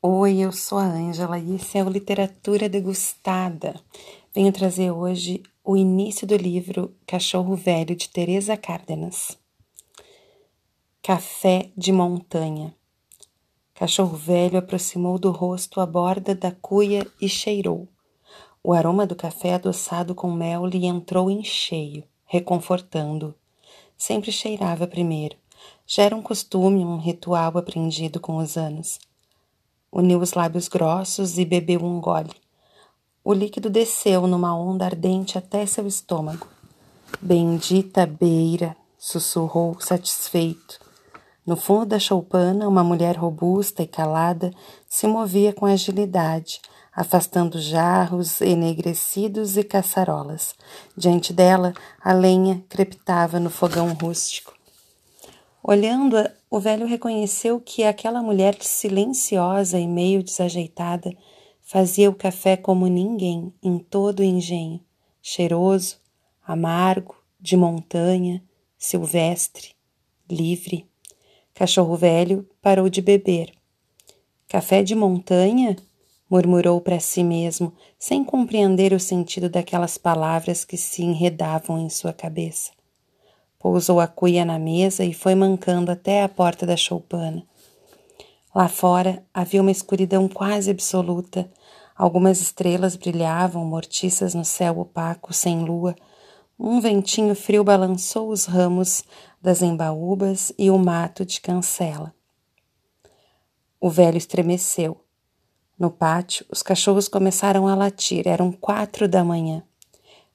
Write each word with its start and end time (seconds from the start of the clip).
Oi, 0.00 0.38
eu 0.38 0.52
sou 0.52 0.78
a 0.78 0.84
Ângela 0.84 1.40
e 1.40 1.56
esse 1.56 1.76
é 1.76 1.82
o 1.82 1.88
Literatura 1.88 2.68
Degustada. 2.68 3.74
Venho 4.32 4.52
trazer 4.52 4.92
hoje 4.92 5.42
o 5.64 5.76
início 5.76 6.24
do 6.24 6.36
livro 6.36 6.94
Cachorro 7.04 7.56
Velho 7.56 7.96
de 7.96 8.08
Teresa 8.08 8.56
Cárdenas. 8.56 9.36
Café 11.02 11.72
de 11.76 11.90
montanha. 11.90 12.72
Cachorro 13.74 14.16
velho 14.16 14.56
aproximou 14.56 15.18
do 15.18 15.32
rosto 15.32 15.80
a 15.80 15.86
borda 15.86 16.32
da 16.32 16.52
cuia 16.52 17.04
e 17.20 17.28
cheirou. 17.28 17.88
O 18.62 18.72
aroma 18.72 19.04
do 19.04 19.16
café 19.16 19.54
adoçado 19.54 20.14
com 20.14 20.30
mel 20.30 20.64
lhe 20.64 20.86
entrou 20.86 21.28
em 21.28 21.42
cheio, 21.42 22.04
reconfortando. 22.24 23.34
Sempre 23.96 24.30
cheirava 24.30 24.86
primeiro. 24.86 25.36
Já 25.84 26.04
era 26.04 26.14
um 26.14 26.22
costume, 26.22 26.84
um 26.84 26.98
ritual 26.98 27.58
aprendido 27.58 28.20
com 28.20 28.36
os 28.36 28.56
anos 28.56 29.00
uniu 29.92 30.20
os 30.20 30.34
lábios 30.34 30.68
grossos 30.68 31.38
e 31.38 31.44
bebeu 31.44 31.84
um 31.84 32.00
gole. 32.00 32.34
O 33.24 33.32
líquido 33.32 33.68
desceu 33.68 34.26
numa 34.26 34.56
onda 34.56 34.84
ardente 34.84 35.36
até 35.36 35.66
seu 35.66 35.86
estômago. 35.86 36.46
Bendita 37.20 38.06
beira, 38.06 38.76
sussurrou 38.98 39.80
satisfeito. 39.80 40.80
No 41.46 41.56
fundo 41.56 41.86
da 41.86 41.98
choupana, 41.98 42.68
uma 42.68 42.84
mulher 42.84 43.16
robusta 43.16 43.82
e 43.82 43.86
calada 43.86 44.50
se 44.86 45.06
movia 45.06 45.52
com 45.52 45.64
agilidade, 45.64 46.60
afastando 46.94 47.60
jarros 47.60 48.40
enegrecidos 48.40 49.56
e 49.56 49.64
caçarolas. 49.64 50.54
Diante 50.96 51.32
dela, 51.32 51.72
a 52.04 52.12
lenha 52.12 52.62
crepitava 52.68 53.40
no 53.40 53.48
fogão 53.48 53.92
rústico. 53.94 54.57
Olhando-a, 55.70 56.30
o 56.50 56.58
velho 56.58 56.86
reconheceu 56.86 57.60
que 57.60 57.84
aquela 57.84 58.22
mulher 58.22 58.56
silenciosa 58.58 59.78
e 59.78 59.86
meio 59.86 60.22
desajeitada 60.22 61.14
fazia 61.60 62.08
o 62.08 62.14
café 62.14 62.56
como 62.56 62.86
ninguém 62.86 63.52
em 63.62 63.78
todo 63.78 64.20
o 64.20 64.24
engenho, 64.24 64.80
cheiroso, 65.20 65.98
amargo, 66.42 67.16
de 67.38 67.54
montanha, 67.54 68.42
silvestre, 68.78 69.72
livre. 70.30 70.88
Cachorro 71.52 71.96
velho 71.96 72.48
parou 72.62 72.88
de 72.88 73.02
beber. 73.02 73.52
Café 74.48 74.82
de 74.82 74.94
montanha? 74.94 75.76
murmurou 76.30 76.80
para 76.80 76.98
si 76.98 77.22
mesmo, 77.22 77.74
sem 77.98 78.24
compreender 78.24 78.94
o 78.94 78.98
sentido 78.98 79.50
daquelas 79.50 79.98
palavras 79.98 80.64
que 80.64 80.78
se 80.78 81.02
enredavam 81.02 81.78
em 81.78 81.90
sua 81.90 82.14
cabeça. 82.14 82.77
Pousou 83.58 83.98
a 83.98 84.06
cuia 84.06 84.44
na 84.44 84.58
mesa 84.58 85.04
e 85.04 85.12
foi 85.12 85.34
mancando 85.34 85.90
até 85.90 86.22
a 86.22 86.28
porta 86.28 86.64
da 86.64 86.76
choupana. 86.76 87.44
Lá 88.54 88.68
fora 88.68 89.22
havia 89.32 89.60
uma 89.60 89.70
escuridão 89.70 90.28
quase 90.28 90.70
absoluta. 90.70 91.50
Algumas 91.96 92.40
estrelas 92.40 92.96
brilhavam 92.96 93.64
mortiças 93.64 94.34
no 94.34 94.44
céu 94.44 94.78
opaco, 94.78 95.32
sem 95.32 95.64
lua. 95.64 95.94
Um 96.58 96.80
ventinho 96.80 97.34
frio 97.34 97.62
balançou 97.62 98.30
os 98.30 98.44
ramos 98.44 99.04
das 99.40 99.62
embaúbas 99.62 100.52
e 100.58 100.70
o 100.70 100.78
mato 100.78 101.24
de 101.24 101.40
cancela. 101.40 102.14
O 103.80 103.90
velho 103.90 104.18
estremeceu. 104.18 105.00
No 105.78 105.90
pátio, 105.90 106.44
os 106.50 106.62
cachorros 106.62 107.06
começaram 107.06 107.68
a 107.68 107.74
latir. 107.76 108.26
Eram 108.26 108.50
quatro 108.50 109.06
da 109.06 109.22
manhã. 109.22 109.62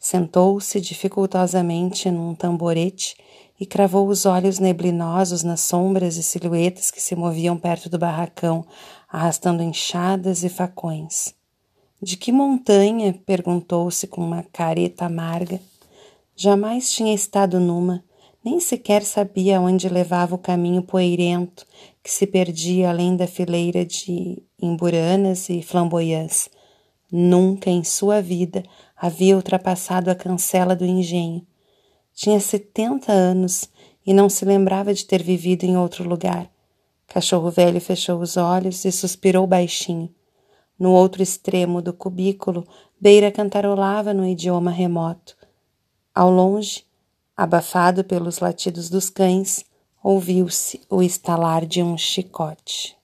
Sentou-se 0.00 0.80
dificultosamente 0.80 2.10
num 2.10 2.34
tamborete 2.34 3.14
e 3.60 3.66
cravou 3.66 4.08
os 4.08 4.24
olhos 4.24 4.58
neblinosos 4.58 5.42
nas 5.42 5.60
sombras 5.60 6.16
e 6.16 6.22
silhuetas 6.22 6.90
que 6.90 7.02
se 7.02 7.14
moviam 7.14 7.58
perto 7.58 7.90
do 7.90 7.98
barracão, 7.98 8.64
arrastando 9.06 9.62
enxadas 9.62 10.42
e 10.42 10.48
facões. 10.48 11.34
De 12.00 12.16
que 12.16 12.32
montanha? 12.32 13.12
perguntou-se 13.26 14.06
com 14.06 14.22
uma 14.22 14.42
careta 14.42 15.04
amarga. 15.04 15.60
Jamais 16.34 16.90
tinha 16.90 17.14
estado 17.14 17.60
numa, 17.60 18.02
nem 18.42 18.58
sequer 18.58 19.02
sabia 19.02 19.60
onde 19.60 19.86
levava 19.86 20.34
o 20.34 20.38
caminho 20.38 20.82
poeirento 20.82 21.66
que 22.02 22.10
se 22.10 22.26
perdia 22.26 22.88
além 22.88 23.14
da 23.14 23.26
fileira 23.26 23.84
de 23.84 24.42
imburanas 24.58 25.50
e 25.50 25.60
flamboyãs. 25.60 26.48
Nunca 27.10 27.68
em 27.68 27.82
sua 27.82 28.22
vida 28.22 28.62
havia 28.96 29.34
ultrapassado 29.34 30.10
a 30.10 30.14
cancela 30.14 30.76
do 30.76 30.84
engenho. 30.84 31.44
Tinha 32.14 32.38
setenta 32.38 33.12
anos 33.12 33.68
e 34.06 34.12
não 34.12 34.28
se 34.28 34.44
lembrava 34.44 34.94
de 34.94 35.04
ter 35.04 35.22
vivido 35.22 35.64
em 35.64 35.76
outro 35.76 36.08
lugar. 36.08 36.50
Cachorro 37.06 37.50
velho 37.50 37.80
fechou 37.80 38.20
os 38.20 38.36
olhos 38.36 38.84
e 38.84 38.92
suspirou 38.92 39.46
baixinho. 39.46 40.08
No 40.78 40.92
outro 40.92 41.22
extremo 41.22 41.82
do 41.82 41.92
cubículo, 41.92 42.66
Beira 43.00 43.32
cantarolava 43.32 44.14
no 44.14 44.24
idioma 44.24 44.70
remoto. 44.70 45.36
Ao 46.14 46.30
longe, 46.30 46.84
abafado 47.36 48.04
pelos 48.04 48.38
latidos 48.38 48.88
dos 48.88 49.10
cães, 49.10 49.64
ouviu-se 50.02 50.80
o 50.88 51.02
estalar 51.02 51.66
de 51.66 51.82
um 51.82 51.98
chicote. 51.98 52.99